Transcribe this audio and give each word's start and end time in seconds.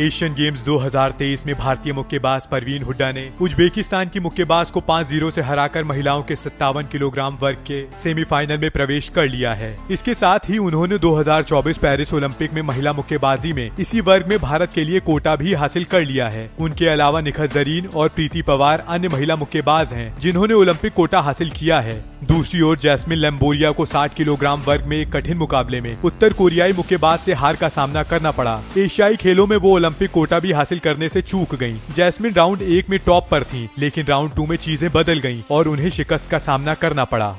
Asian 0.00 0.32
games 0.34 0.64
2023 0.64 1.44
में 1.46 1.54
भारतीय 1.54 1.92
मुक्केबाज 1.92 2.46
परवीन 2.46 2.82
हुड्डा 2.82 3.10
ने 3.12 3.28
उज्बेकिस्तान 3.40 4.08
की 4.08 4.20
मुक्केबाज 4.20 4.70
को 4.70 4.80
पाँच 4.80 5.08
ज़ीरो 5.08 5.30
से 5.30 5.42
हराकर 5.42 5.84
महिलाओं 5.84 6.22
के 6.22 6.36
सत्तावन 6.36 6.86
किलोग्राम 6.92 7.36
वर्ग 7.42 7.56
के 7.66 7.80
सेमीफाइनल 8.02 8.58
में 8.58 8.70
प्रवेश 8.70 9.08
कर 9.08 9.26
लिया 9.26 9.52
है। 9.54 9.76
इसके 9.90 10.14
साथ 10.14 10.48
ही 10.50 10.58
उन्होंने 10.58 10.98
2024 10.98 11.78
पेरिस 11.78 12.12
ओलंपिक 12.14 12.52
में 12.52 12.60
महिला 12.62 12.92
मुक्केबाजी 12.92 13.52
में 13.52 13.70
इसी 13.80 14.00
वर्ग 14.00 14.26
में 14.28 14.38
भारत 14.38 14.72
के 14.74 14.84
लिए 14.84 15.00
कोटा 15.00 15.36
भी 15.36 15.52
हासिल 15.52 15.84
कर 15.84 16.04
लिया 16.04 16.28
है। 16.28 16.48
उनके 16.60 16.88
अलावा 16.88 17.20
निखत 17.20 17.54
जरीन 17.54 17.86
और 17.86 18.08
प्रीति 18.08 18.42
पवार 18.42 18.84
अन्य 18.88 19.08
महिला 19.08 19.36
मुक्केबाज 19.36 19.92
हैं, 19.92 20.12
जिन्होंने 20.18 20.54
ओलंपिक 20.54 20.94
कोटा 20.94 21.20
हासिल 21.20 21.50
किया 21.50 21.80
है। 21.80 22.02
दूसरी 22.24 22.60
ओर 22.60 22.76
जैस्मिन 22.78 23.18
लेम्बोरिया 23.18 23.70
को 23.70 23.86
60 23.86 24.14
किलोग्राम 24.14 24.60
वर्ग 24.60 24.84
में 24.86 24.96
एक 24.96 25.12
कठिन 25.12 25.36
मुकाबले 25.36 25.80
में 25.80 25.96
उत्तर 26.02 26.32
कोरियाई 26.32 26.72
मुक्केबाज 26.72 27.18
से 27.18 27.32
हार 27.34 27.56
का 27.56 27.68
सामना 27.68 28.02
करना 28.02 28.30
पड़ा। 28.30 28.60
एशियाई 28.78 29.16
खेलों 29.16 29.46
में 29.46 29.56
वो 29.56 29.76
ओलंपिक 29.84 30.10
कोटा 30.10 30.38
भी 30.40 30.52
हासिल 30.52 30.78
करने 30.78 31.08
से 31.08 31.20
चूक 31.22 31.54
गई 31.54 31.74
जैस्मिन 31.96 32.32
राउंड 32.34 32.62
एक 32.62 32.88
में 32.90 32.98
टॉप 33.06 33.26
पर 33.30 33.44
थी, 33.44 33.68
लेकिन 33.78 34.06
राउंड 34.06 34.34
टू 34.34 34.46
में 34.46 34.56
चीज़ें 34.56 34.90
बदल 34.92 35.18
गई 35.18 35.42
और 35.50 35.68
उन्हें 35.68 35.90
शिकस्त 35.90 36.30
का 36.30 36.38
सामना 36.40 36.74
करना 36.74 37.04
पड़ा। 37.04 37.34